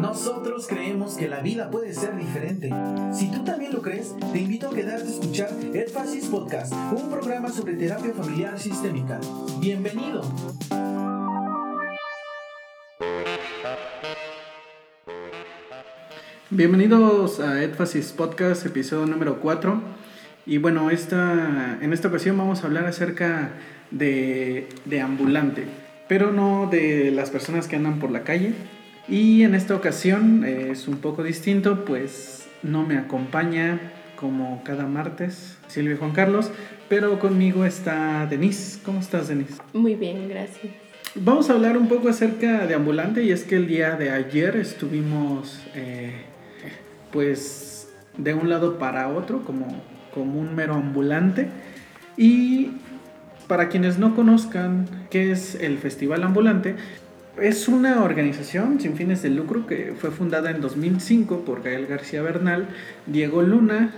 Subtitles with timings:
[0.00, 2.70] Nosotros creemos que la vida puede ser diferente.
[3.12, 7.48] Si tú también lo crees, te invito a quedarte a escuchar Énfasis Podcast, un programa
[7.48, 9.18] sobre terapia familiar sistémica.
[9.58, 10.22] Bienvenido.
[16.50, 19.82] Bienvenidos a Énfasis Podcast, episodio número 4.
[20.46, 23.50] Y bueno, esta, en esta ocasión vamos a hablar acerca
[23.90, 25.64] de, de ambulante,
[26.06, 28.54] pero no de las personas que andan por la calle,
[29.08, 33.80] y en esta ocasión eh, es un poco distinto, pues no me acompaña
[34.16, 36.50] como cada martes Silvia Juan Carlos,
[36.88, 38.80] pero conmigo está Denise.
[38.84, 39.54] ¿Cómo estás, Denise?
[39.72, 40.72] Muy bien, gracias.
[41.14, 44.56] Vamos a hablar un poco acerca de ambulante y es que el día de ayer
[44.56, 46.12] estuvimos eh,
[47.12, 49.66] pues de un lado para otro como,
[50.12, 51.48] como un mero ambulante
[52.16, 52.72] y
[53.46, 56.76] para quienes no conozcan qué es el Festival Ambulante,
[57.40, 62.22] es una organización sin fines de lucro que fue fundada en 2005 por Gael García
[62.22, 62.68] Bernal,
[63.06, 63.92] Diego Luna,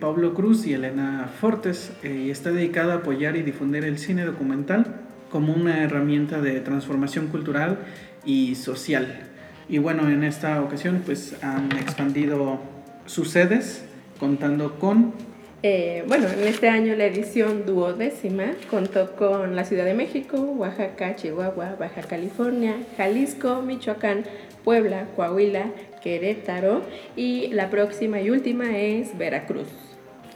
[0.00, 4.24] Pablo Cruz y Elena Fortes eh, y está dedicada a apoyar y difundir el cine
[4.24, 7.78] documental como una herramienta de transformación cultural
[8.24, 9.20] y social.
[9.68, 12.60] Y bueno, en esta ocasión pues han expandido
[13.06, 13.84] sus sedes
[14.18, 15.12] contando con
[15.62, 21.16] eh, bueno, en este año la edición duodécima contó con la Ciudad de México, Oaxaca,
[21.16, 24.24] Chihuahua, Baja California, Jalisco, Michoacán,
[24.62, 26.82] Puebla, Coahuila, Querétaro
[27.16, 29.68] y la próxima y última es Veracruz.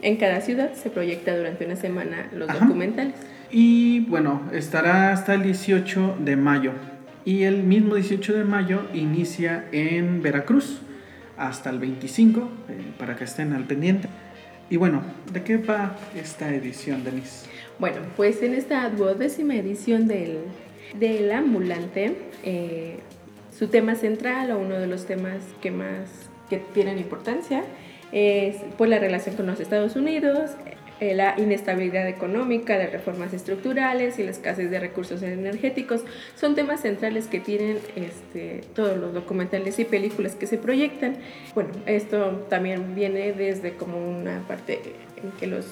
[0.02, 3.14] En cada ciudad se proyecta durante una semana los documentales.
[3.52, 6.72] Y bueno, estará hasta el 18 de mayo.
[7.24, 10.80] Y el mismo 18 de mayo inicia en Veracruz
[11.36, 14.08] hasta el 25, eh, para que estén al pendiente.
[14.72, 17.46] Y bueno, ¿de qué va esta edición, Denise?
[17.78, 20.38] Bueno, pues en esta duodécima edición del,
[20.98, 22.96] del Ambulante, eh,
[23.54, 26.08] su tema central o uno de los temas que más
[26.48, 27.64] que tienen importancia
[28.12, 30.52] es pues, la relación con los Estados Unidos,
[31.02, 36.04] eh, la inestabilidad económica, las reformas estructurales y la escasez de recursos energéticos
[36.36, 41.16] son temas centrales que tienen este, todos los documentales y películas que se proyectan.
[41.56, 44.80] Bueno, esto también viene desde como una parte
[45.20, 45.66] en que los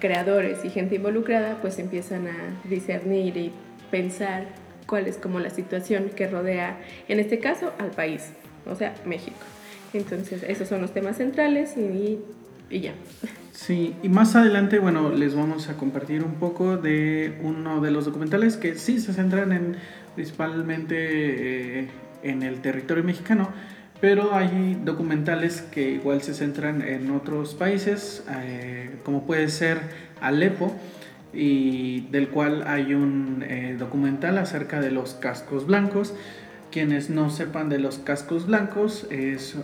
[0.00, 3.52] creadores y gente involucrada pues empiezan a discernir y
[3.90, 4.46] pensar
[4.86, 8.30] cuál es como la situación que rodea, en este caso, al país,
[8.64, 9.36] o sea, México.
[9.92, 12.20] Entonces, esos son los temas centrales y,
[12.70, 12.94] y ya.
[13.52, 18.06] Sí, y más adelante, bueno, les vamos a compartir un poco de uno de los
[18.06, 19.76] documentales que sí se centran en
[20.14, 21.88] principalmente eh,
[22.22, 23.50] en el territorio mexicano,
[24.00, 29.80] pero hay documentales que igual se centran en otros países, eh, como puede ser
[30.20, 30.74] Alepo,
[31.32, 36.14] y del cual hay un eh, documental acerca de los cascos blancos.
[36.72, 39.56] Quienes no sepan de los cascos blancos es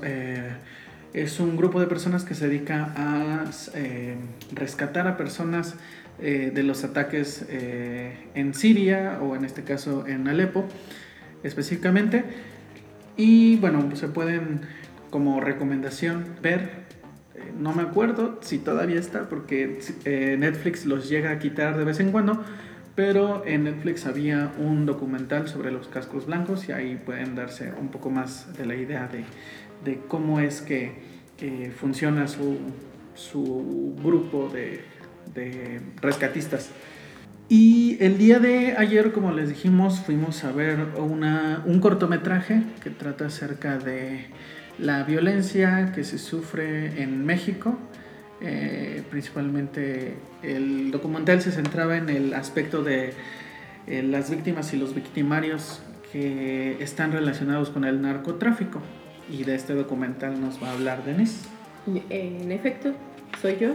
[1.16, 3.44] es un grupo de personas que se dedica a
[3.74, 4.16] eh,
[4.52, 5.74] rescatar a personas
[6.20, 10.66] eh, de los ataques eh, en Siria o en este caso en Alepo
[11.42, 12.22] específicamente.
[13.16, 14.60] Y bueno, se pueden
[15.08, 16.84] como recomendación ver,
[17.58, 22.12] no me acuerdo si todavía está porque Netflix los llega a quitar de vez en
[22.12, 22.44] cuando,
[22.94, 27.88] pero en Netflix había un documental sobre los cascos blancos y ahí pueden darse un
[27.88, 29.24] poco más de la idea de
[29.84, 31.04] de cómo es que,
[31.78, 32.58] funciona su,
[34.02, 34.82] grupo de,
[36.00, 36.70] rescatistas.
[37.48, 43.26] Y el día de ayer, como les dijimos, fuimos a ver un cortometraje que trata
[43.26, 44.26] acerca de
[44.78, 47.78] la violencia que se sufre en México.
[48.42, 53.14] Eh, principalmente el documental se centraba en el aspecto de
[53.86, 55.80] eh, las víctimas y los victimarios
[56.12, 58.82] que están relacionados con el narcotráfico
[59.30, 61.48] y de este documental nos va a hablar Denise.
[62.10, 62.92] En efecto,
[63.40, 63.70] soy yo.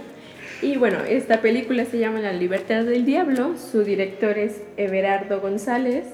[0.61, 6.05] Y bueno, esta película se llama La libertad del diablo, su director es Everardo González,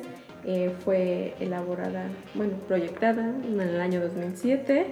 [0.46, 4.86] eh, fue elaborada, bueno, proyectada en el año 2007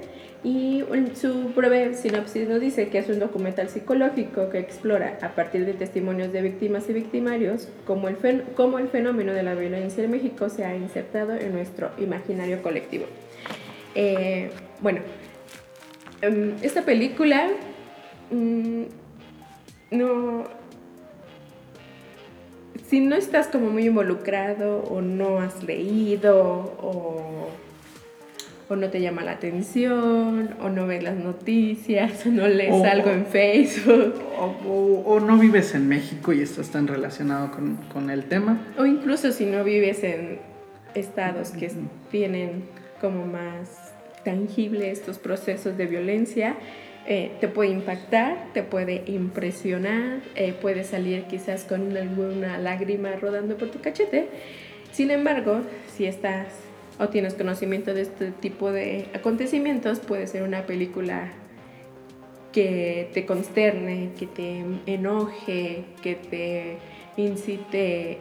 [0.43, 0.83] y
[1.13, 5.73] su breve sinopsis nos dice que es un documental psicológico que explora a partir de
[5.73, 8.17] testimonios de víctimas y victimarios cómo el,
[8.57, 13.05] cómo el fenómeno de la violencia en México se ha insertado en nuestro imaginario colectivo.
[13.95, 14.51] Eh,
[14.81, 14.99] bueno,
[16.21, 17.47] em, esta película
[18.29, 18.83] mm,
[19.91, 20.43] no...
[22.87, 27.49] Si no estás como muy involucrado o no has leído o,
[28.69, 33.25] no te llama la atención o no ves las noticias o no lees algo en
[33.25, 34.21] Facebook.
[34.37, 38.59] O, no vives en México y estás tan relacionado con, con el tema.
[38.77, 40.39] O incluso si no vives en
[40.93, 41.71] estados que
[42.11, 42.65] tienen
[43.01, 43.84] como más
[44.25, 46.57] tangible estos procesos de violencia.
[47.07, 53.57] Eh, te puede impactar, te puede impresionar, eh, puede salir quizás con alguna lágrima rodando
[53.57, 54.27] por tu cachete.
[54.91, 55.61] Sin embargo,
[55.95, 56.47] si estás
[56.99, 61.31] o tienes conocimiento de este tipo de acontecimientos, puede ser una película
[62.55, 66.77] que te consterne, que te enoje, que te
[67.17, 68.19] incite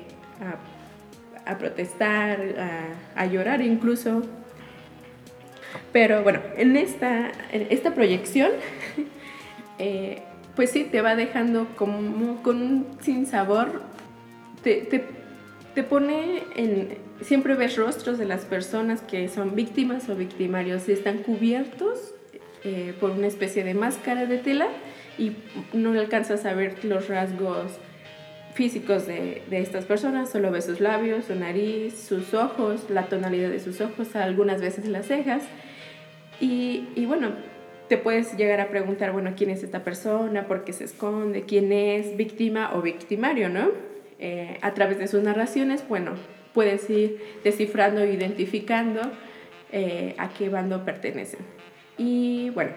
[1.47, 4.23] a, protestar, a, llorar incluso.
[5.93, 8.51] Pero bueno, en esta, esta proyección,
[9.79, 10.23] eh,
[10.57, 13.83] pues sí, te va dejando como con un sinsabor,
[14.63, 15.05] te, te,
[15.75, 16.99] te pone en...
[17.21, 22.15] Siempre ves rostros de las personas que son víctimas o victimarios están cubiertos
[22.65, 24.67] eh, por una especie de máscara de tela
[25.17, 25.33] y
[25.73, 27.73] no alcanzas a ver los rasgos
[28.55, 33.51] físicos de, de, estas personas, solo ves sus labios, su nariz, sus ojos, la tonalidad
[33.51, 35.43] de sus ojos, algunas veces las cejas.
[36.41, 37.33] Y, y, bueno,
[37.89, 40.47] te puedes llegar a preguntar, bueno, ¿quién es esta persona?
[40.47, 41.43] ¿Por qué se esconde?
[41.43, 43.49] ¿Quién es víctima o victimario?
[43.49, 43.71] ¿no?
[44.19, 46.13] Eh, a través de sus narraciones, bueno,
[46.53, 49.03] puedes ir descifrando e identificando
[49.73, 51.41] eh, a qué bando pertenecen.
[51.99, 52.73] Y bueno,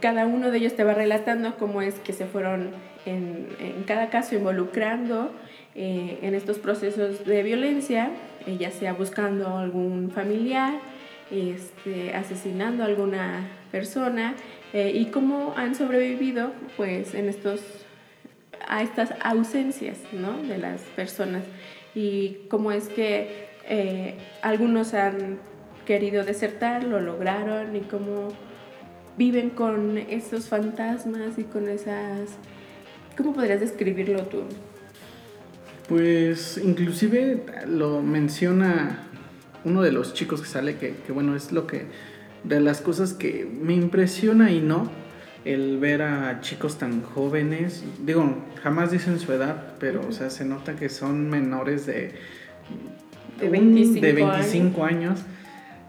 [0.00, 2.70] cada uno de ellos te va relatando cómo es que se fueron
[3.06, 5.32] en, en cada caso involucrando
[5.74, 8.10] eh, en estos procesos de violencia,
[8.58, 10.74] ya sea buscando algún familiar,
[11.32, 14.34] este, asesinando a alguna persona
[14.72, 17.60] eh, y cómo han sobrevivido pues en estos
[18.68, 20.40] a estas ausencias ¿no?
[20.42, 21.42] de las personas
[21.94, 23.50] y cómo es que
[24.42, 25.38] algunos han
[25.86, 28.28] querido desertar, lo lograron y cómo
[29.16, 32.30] viven con esos fantasmas y con esas...
[33.16, 34.44] ¿Cómo podrías describirlo tú?
[35.88, 39.06] Pues inclusive lo menciona
[39.64, 41.86] uno de los chicos que sale, que, bueno, es lo que,
[42.44, 44.90] de las cosas que me impresiona y no,
[45.44, 50.44] el ver a chicos tan jóvenes, digo, jamás dicen su edad, pero o sea, se
[50.44, 52.12] nota que son menores de,
[53.40, 55.20] de 25, de 25 años.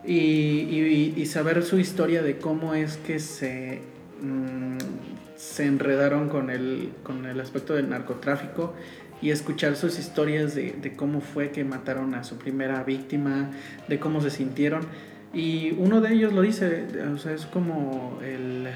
[0.05, 3.79] y, y, saber su historia de cómo es que se,
[4.21, 4.77] mm,
[5.43, 8.73] se enredaron con el, con el aspecto del narcotráfico
[9.23, 13.49] y escuchar sus historias de, de, cómo fue que mataron a su primera víctima,
[13.87, 14.81] de cómo se sintieron.
[15.33, 18.67] Y uno de ellos lo dice, o sea, es como el,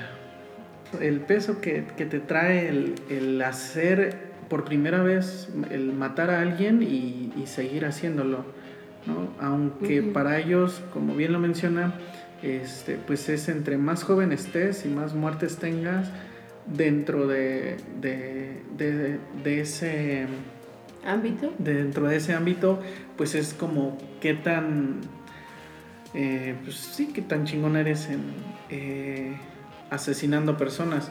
[0.99, 4.17] el peso que, que, te trae el, el, hacer
[4.49, 8.45] por primera vez, el matar a alguien y, y seguir haciéndolo
[9.39, 11.93] aunque para ellos, como bien lo menciona,
[12.41, 16.09] este, pues es entre más joven estés y más muertes tengas
[16.75, 20.27] dentro de, de, ese
[21.05, 21.53] ámbito.
[21.57, 22.81] Dentro de ese ámbito,
[23.15, 25.01] pues es como qué tan,
[26.13, 28.21] eh, pues sí, qué tan chingón eres en
[28.69, 29.37] eh,
[29.89, 31.09] asesinando personas.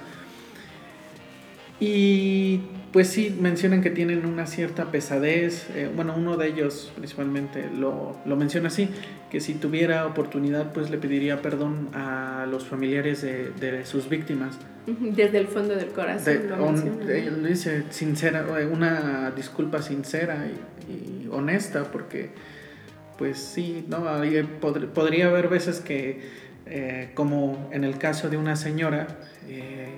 [1.79, 2.61] Y
[2.93, 5.69] pues sí, mencionan que tienen una cierta pesadez.
[5.75, 8.89] Eh, bueno, uno de ellos principalmente lo, lo, menciona así,
[9.31, 14.59] que si tuviera oportunidad, pues le pediría perdón a los familiares de, de sus víctimas.
[14.87, 16.43] Desde el fondo del corazón.
[16.49, 20.47] lo dice sincera, una disculpa sincera
[20.89, 22.31] y, honesta, porque
[23.19, 24.05] pues sí, ¿no?
[24.95, 26.21] podría haber veces que,
[26.67, 29.09] eh, como en el caso de una señora,
[29.49, 29.89] eh,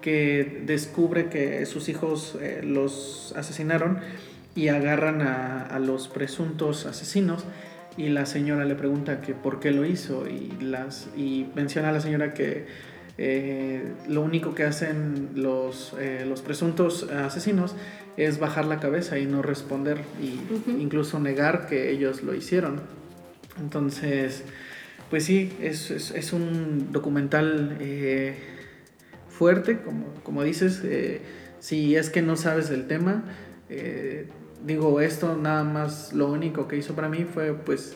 [0.00, 3.98] que descubre que sus hijos eh, los asesinaron
[4.54, 7.44] y agarran a, los presuntos asesinos
[7.96, 11.92] y la señora le pregunta que por qué lo hizo y, las, y menciona a
[11.92, 12.66] la señora que
[13.18, 17.74] eh, lo único que hacen los, eh, los presuntos asesinos
[18.16, 20.40] es bajar la cabeza y no responder y
[20.80, 22.80] incluso negar que ellos lo hicieron.
[23.60, 24.44] Entonces,
[25.10, 27.76] pues sí, es, es, es un documental
[29.38, 31.20] fuerte, como, como dices, eh,
[31.60, 33.22] si es que no sabes del tema,
[33.70, 34.26] eh,
[34.66, 37.94] digo, esto nada más lo único que hizo para mí fue pues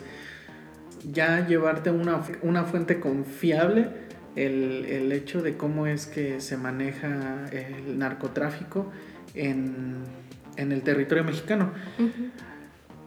[1.11, 3.89] ya llevarte una, una fuente confiable,
[4.37, 8.89] el, el, hecho de cómo es que se maneja el narcotráfico
[9.35, 9.97] en,
[10.55, 11.71] en el territorio mexicano.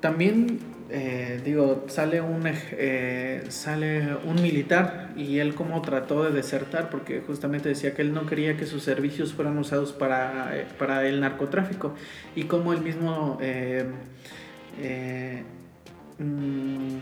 [0.01, 0.59] También
[0.99, 7.21] eh, digo, sale un, eh, sale un militar y él como trató de desertar porque
[7.21, 11.21] justamente decía que él no quería que sus servicios fueran usados para, eh, para el
[11.21, 11.95] narcotráfico.
[12.35, 13.39] Y como el mismo,
[16.19, 16.97] mm,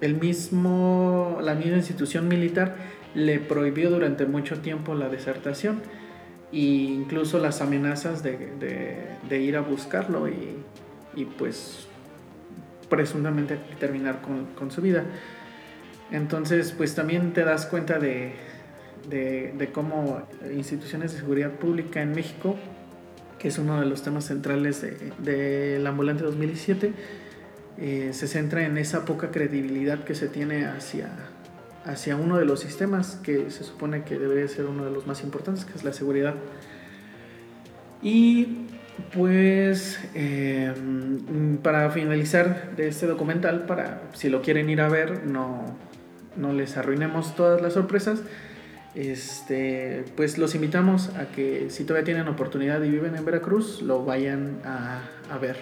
[0.00, 2.76] el mismo, la misma institución militar
[3.14, 5.82] le prohibió durante mucho tiempo la desertación
[6.50, 8.96] e incluso las amenazas de, de,
[9.28, 10.56] de ir a buscarlo y,
[11.14, 11.88] y pues
[12.94, 15.04] presuntamente terminar con, con su vida.
[16.10, 18.34] Entonces, pues también te das cuenta de,
[19.08, 20.22] de, cómo
[20.54, 22.56] instituciones de seguridad pública en México,
[23.38, 26.92] que es uno de los temas centrales del de, ambulante 2017,
[27.78, 31.10] eh, se centra en esa poca credibilidad que se tiene hacia,
[31.84, 35.22] hacia uno de los sistemas que se supone que debería ser uno de los más
[35.24, 36.34] importantes, que es la seguridad.
[38.02, 38.63] Y
[39.14, 45.64] pues em, para finalizar de este documental, para si lo quieren ir a ver, no,
[46.36, 48.22] no les arruinemos todas las sorpresas.
[48.94, 54.04] Este, pues los invitamos a que si todavía tienen oportunidad y viven en Veracruz, lo
[54.04, 55.56] vayan a, a ver.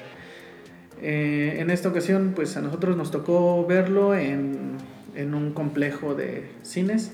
[1.00, 4.76] Eh, en esta ocasión, pues a nosotros nos tocó verlo en,
[5.14, 7.12] en un complejo de cines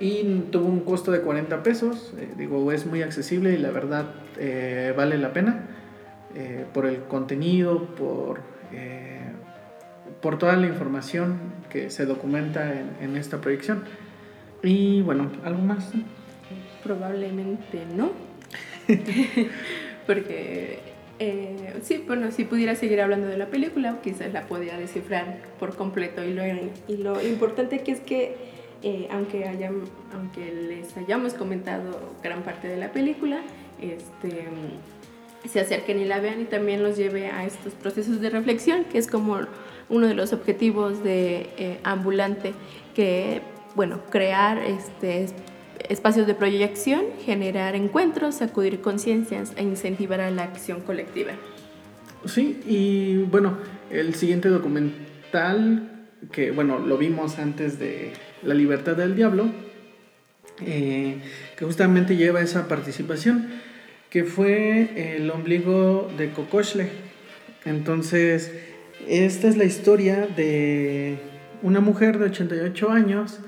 [0.00, 2.14] y tuvo un costo de 40 pesos.
[2.18, 4.06] Eh, digo, es muy accesible y la verdad
[4.38, 5.66] eh, vale la pena
[6.34, 8.40] eh, por el contenido, por,
[10.20, 11.38] por toda la información
[11.70, 13.84] que se documenta en, en, esta proyección.
[14.62, 15.90] Y bueno, ¿algo más?
[16.82, 18.10] Probablemente no.
[20.06, 20.78] Porque
[21.82, 26.24] sí, bueno, si pudiera seguir hablando de la película, quizás la podría descifrar por completo.
[26.24, 26.42] Y lo,
[26.88, 29.82] y lo importante aquí es que eh, aunque, hayan,
[30.14, 33.40] aunque les hayamos comentado gran parte de la película,
[33.80, 34.44] este,
[35.48, 38.98] se acerquen y la vean y también los lleve a estos procesos de reflexión, que
[38.98, 39.38] es como
[39.88, 42.52] uno de los objetivos de eh, Ambulante,
[42.94, 43.40] que,
[43.74, 45.26] bueno, crear este,
[45.88, 51.32] espacios de proyección, generar encuentros, sacudir conciencias e incentivar a la acción colectiva.
[52.26, 53.58] Sí, y bueno,
[53.90, 55.98] el siguiente documental
[56.32, 59.46] que bueno, lo vimos antes de La libertad del diablo,
[60.64, 61.18] eh,
[61.56, 63.48] que justamente lleva esa participación,
[64.10, 66.88] que fue el ombligo de Cocoshle.
[67.64, 68.52] Entonces,
[69.06, 71.18] esta es la historia de
[71.62, 73.38] una mujer de 88 años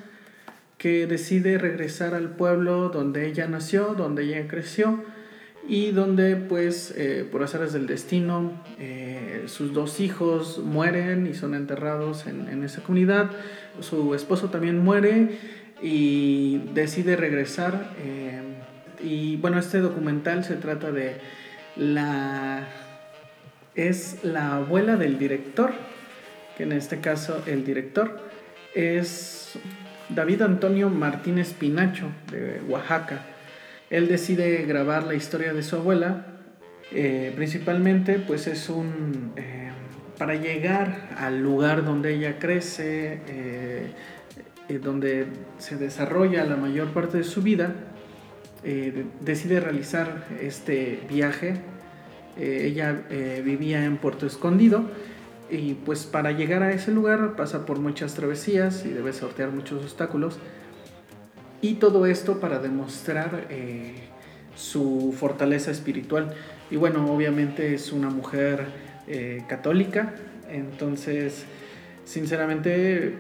[0.78, 5.04] que decide regresar al pueblo donde ella nació, donde ella creció,
[5.68, 11.54] y donde pues eh, por azares del destino eh, sus dos hijos mueren y son
[11.54, 13.30] enterrados en, esa comunidad,
[13.80, 15.38] su esposo también muere
[15.82, 18.42] y decide regresar eh,
[19.02, 21.16] y bueno este documental se trata de
[21.76, 22.66] la
[23.74, 25.72] es la abuela del director
[26.56, 28.20] que en este caso el director
[28.74, 29.58] es
[30.08, 33.29] David Antonio Martínez Pinacho de Oaxaca
[33.90, 36.26] él decide grabar la historia de su abuela.
[36.92, 39.32] Eh, principalmente, pues es un.
[39.37, 39.70] Eh,
[40.16, 43.90] para llegar al lugar donde ella crece, eh,
[44.82, 45.26] donde
[45.59, 47.75] se desarrolla la mayor parte de su vida,
[49.20, 51.54] decide realizar este viaje.
[52.38, 52.92] ella
[53.42, 54.85] vivía en Puerto Escondido
[55.50, 59.82] y pues para llegar a ese lugar pasa por muchas travesías y debe sortear muchos
[59.82, 60.38] obstáculos.
[61.62, 63.94] Y todo esto para demostrar eh,
[64.56, 66.34] su fortaleza espiritual.
[66.70, 68.66] Y bueno, obviamente es una mujer
[69.08, 70.14] eh, católica,
[70.50, 71.44] entonces
[72.04, 73.18] sinceramente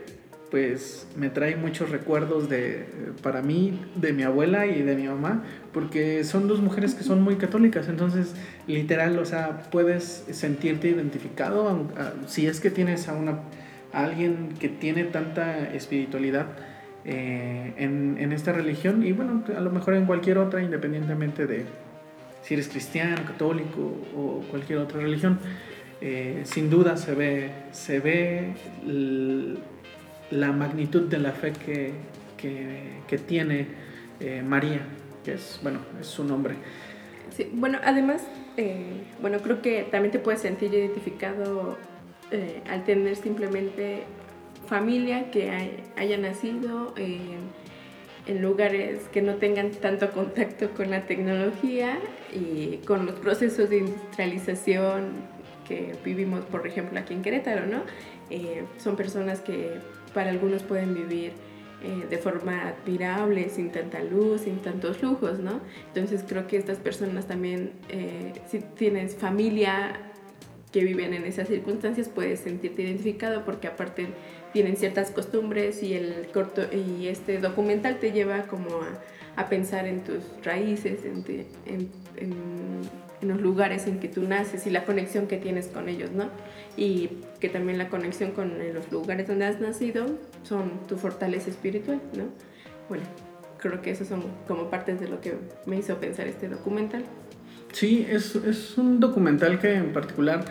[0.50, 2.86] pues me trae muchos recuerdos de,
[3.22, 7.22] para mí, de mi abuela y de mi mamá, porque son dos mujeres que son
[7.22, 8.34] muy católicas, entonces
[8.66, 11.88] literal, o sea, puedes sentirte identificado
[12.26, 13.38] si es que tienes a, una,
[13.92, 16.46] a alguien que tiene tanta espiritualidad
[17.04, 21.64] eh, en, esta religión y bueno, a lo mejor en cualquier otra, independientemente de
[22.42, 23.80] si eres cristiano, católico
[24.16, 25.38] o cualquier otra religión,
[26.00, 28.52] eh, sin duda se ve, se ve
[30.30, 31.92] la magnitud de la fe que,
[32.36, 33.66] que, tiene
[34.20, 34.80] eh, María,
[35.24, 36.54] que es, bueno, es su nombre.
[37.52, 38.22] bueno, además,
[39.20, 41.78] bueno, creo que también te puedes sentir identificado
[42.70, 44.04] al tener simplemente
[44.70, 45.50] familia que
[45.96, 51.98] haya nacido en lugares que no tengan tanto contacto con la tecnología
[52.32, 57.82] y con los procesos de industrialización que vivimos, por ejemplo, aquí en Querétaro, ¿no?
[58.30, 59.72] Eh, son personas que
[60.14, 61.32] para algunos pueden vivir
[61.82, 65.60] eh, de forma admirable, sin tanta luz, sin tantos lujos, ¿no?
[65.88, 69.92] Entonces creo que estas personas también, eh, si tienes familia
[70.72, 74.08] que viven en esas circunstancias, puedes sentirte identificado porque aparte
[74.52, 79.86] tienen ciertas costumbres y el corto y este documental te lleva como a, a pensar
[79.86, 81.24] en tus raíces, en,
[81.66, 86.10] en, en, los lugares en que tú naces y la conexión que tienes con ellos,
[86.10, 86.30] ¿no?
[86.76, 90.06] Y que también la conexión con los lugares donde has nacido
[90.42, 92.24] son tu fortaleza espiritual, ¿no?
[92.88, 93.04] Bueno,
[93.58, 95.34] creo que esos son como partes de lo que
[95.66, 97.04] me hizo pensar este documental.
[97.72, 100.44] Sí, es, es un documental que en particular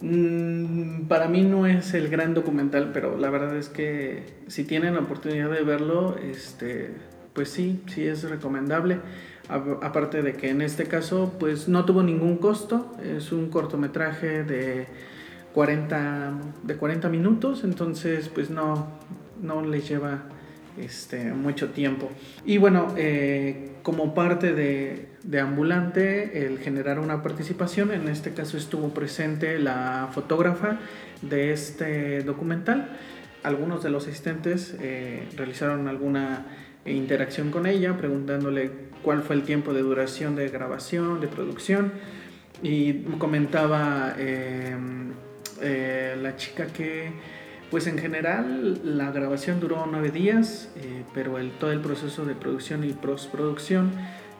[0.00, 4.94] Mm, para mí no es el gran documental, pero la verdad es que si tienen
[4.94, 6.92] la oportunidad de verlo, este,
[7.32, 9.00] pues sí, sí es recomendable.
[9.48, 14.86] aparte de que en este caso, pues no tuvo ningún costo, es un cortometraje de
[15.54, 16.32] 40,
[16.64, 18.88] de 40 minutos, entonces pues no,
[19.42, 20.24] no les lleva
[20.80, 22.10] este, mucho tiempo.
[22.44, 28.56] Y bueno, eh, como parte de, de, Ambulante, el generar una participación, en este caso
[28.56, 30.78] estuvo presente la fotógrafa
[31.22, 32.96] de este documental.
[33.42, 36.46] Algunos de los asistentes eh, realizaron alguna
[36.84, 38.70] interacción con ella, preguntándole
[39.02, 41.92] cuál fue el tiempo de duración de grabación, de producción.
[42.62, 47.12] Y comentaba eh, la chica que
[47.70, 52.34] pues en general la grabación duró nueve días, eh, pero el, todo el proceso de
[52.34, 53.92] producción y postproducción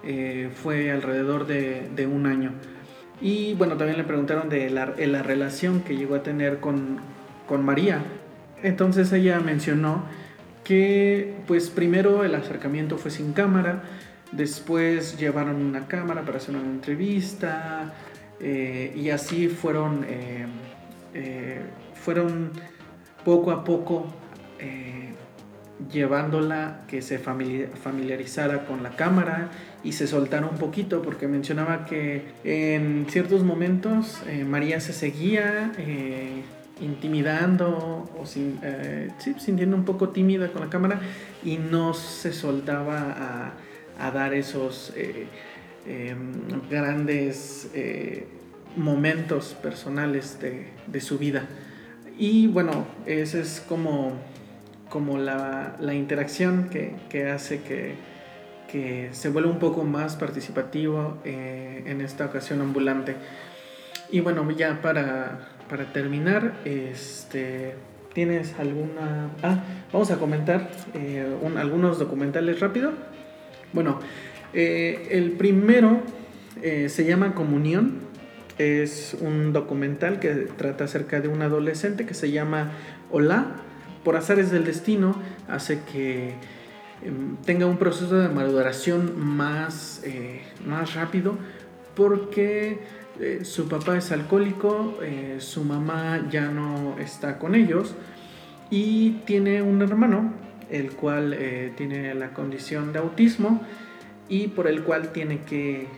[0.02, 2.52] eh, fue alrededor de, un año.
[3.20, 7.00] Y bueno, también le preguntaron de la, la relación que llegó a tener con,
[7.46, 8.02] con, María.
[8.62, 10.04] Entonces ella mencionó
[10.64, 13.82] que pues primero el acercamiento fue sin cámara,
[14.32, 17.94] después llevaron una cámara para hacer una entrevista
[18.40, 20.06] eh, y así fueron,
[21.94, 22.52] fueron
[23.24, 24.06] poco a poco
[24.58, 25.12] eh,
[25.92, 29.50] llevándola que se familiarizara con la cámara
[29.84, 35.72] y se soltara un poquito porque mencionaba que en ciertos momentos eh, María se seguía
[35.78, 36.42] eh,
[36.80, 41.00] intimidando o sintiendo un poco tímida con la cámara
[41.44, 43.52] y no se soltaba
[43.98, 44.92] a, dar esos
[45.86, 46.32] em,
[46.70, 47.68] grandes
[48.76, 51.48] momentos personales de su vida.
[52.18, 54.12] Y bueno, esa es como,
[54.88, 62.26] como la, interacción que, hace que, se vuelva un poco más participativo eh, en esta
[62.26, 63.14] ocasión ambulante.
[64.10, 65.46] Y bueno, ya para,
[65.92, 67.76] terminar, este,
[68.14, 69.30] ¿tienes alguna...
[69.44, 71.24] Ah, vamos a comentar eh,
[71.56, 72.94] algunos documentales rápido.
[73.72, 74.00] Bueno,
[74.52, 76.02] eh, el primero
[76.60, 78.07] se llama Comunión
[78.58, 82.72] es un documental que trata acerca de un adolescente que se llama
[83.10, 83.46] Hola.
[84.04, 85.16] Por azares del destino
[85.48, 86.34] hace que
[87.02, 91.36] em, tenga un proceso de maduración más, eh, más rápido
[91.94, 92.78] porque
[93.20, 97.94] eh, su papá es alcohólico, eh, su mamá ya no está con ellos
[98.70, 100.32] y tiene un hermano
[100.70, 101.36] el cual
[101.76, 103.62] tiene la condición de autismo
[104.28, 105.88] y por el cual tiene que em,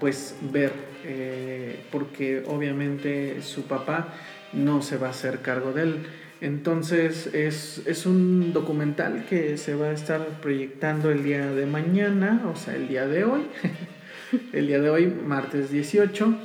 [0.00, 4.14] pues ver eh, porque obviamente su papá
[4.52, 6.06] no se va a hacer cargo de él.
[6.40, 12.56] Entonces es, un documental que se va a estar proyectando el día de mañana, o
[12.56, 13.42] sea, el día de hoy,
[14.52, 16.38] el día de hoy, martes 18.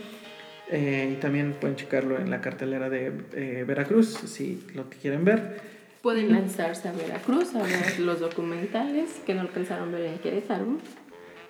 [0.72, 5.62] Eh, y también pueden checarlo en la cartelera de eh, Veracruz si lo quieren ver.
[6.02, 10.66] Pueden lanzarse a Veracruz a ver los documentales que no alcanzaron a ver en Querétaro.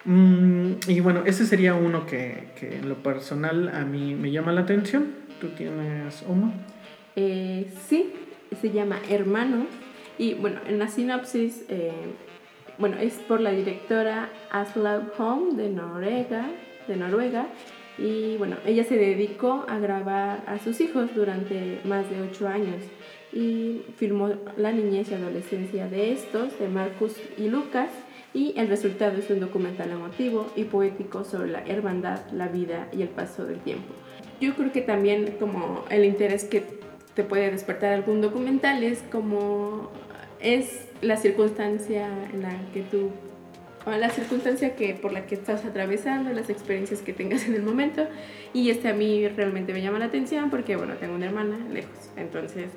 [0.06, 4.52] Mm, y bueno, ese sería uno que, que, en lo personal a mí me llama
[4.52, 5.14] la atención.
[5.40, 6.54] ¿Tú tienes uno?
[7.16, 8.14] Eh, sí,
[8.62, 9.68] se llama Hermanos.
[10.18, 11.92] Y bueno, en la sinopsis, eh,
[12.78, 16.50] bueno, es por la directora Aslaug Holm de Noruega,
[16.88, 17.48] de Noruega.
[17.98, 22.84] Y bueno, ella se dedicó a grabar a sus hijos durante más de ocho años
[23.32, 27.90] y filmó la niñez y adolescencia de estos, de Marcus y Lucas
[28.34, 33.02] y el resultado es un documental emotivo y poético sobre la hermandad, la vida y
[33.02, 33.94] el paso del tiempo.
[34.42, 36.64] Yo creo que también como el interés que
[37.14, 39.92] te puede despertar algún documental es como
[40.40, 43.12] es la circunstancia en la que tú
[43.86, 48.08] la circunstancia que por la que estás atravesando, las experiencias que tengas en el momento
[48.54, 52.10] y este a mí realmente me llama la atención porque bueno, tengo una hermana lejos,
[52.16, 52.68] entonces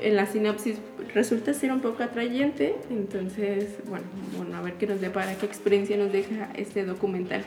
[0.00, 0.78] en la sinopsis
[1.14, 5.96] resulta ser un poco atrayente, entonces, bueno, bueno, a ver qué nos depara, qué experiencia
[5.96, 7.44] nos deja este documental.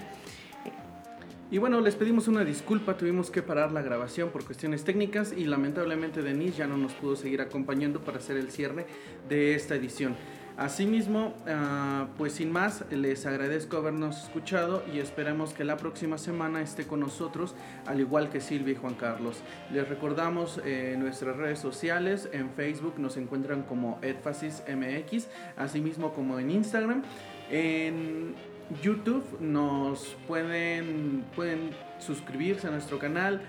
[1.50, 5.46] Y bueno, les pedimos una disculpa, tuvimos que parar la grabación por cuestiones técnicas y
[5.46, 8.86] lamentablemente Denise ya no nos pudo seguir acompañando para hacer el cierre
[9.30, 10.18] de esta edición.
[10.58, 16.63] Asimismo, ah, pues sin más, les agradezco habernos escuchado y esperamos que la próxima semana
[16.63, 17.54] esté con nosotros,
[17.86, 19.43] al igual que Silvia y Juan Carlos.
[19.72, 26.50] Les recordamos eh, nuestras redes sociales, en Facebook nos encuentran como EdfasisMX, asimismo como en
[26.50, 27.04] Instagram.
[27.52, 28.34] En
[28.82, 33.41] YouTube nos pueden, pueden suscribirse a nuestro canal.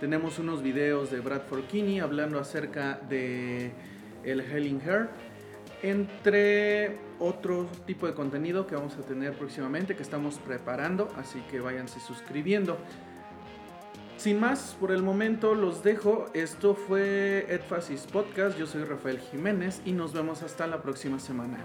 [0.00, 3.70] Tenemos unos videos de Bradford Kinney hablando acerca de
[4.24, 5.08] el Helling Hair
[5.90, 11.60] entre otro tipo de contenido que vamos a tener próximamente, que estamos preparando, así que
[11.60, 12.76] váyanse suscribiendo.
[14.16, 16.26] Sin más, por el momento los dejo.
[16.32, 18.58] Esto fue Edfasis Podcast.
[18.58, 21.58] Yo soy Rafael Jiménez y nos vemos hasta la próxima semana.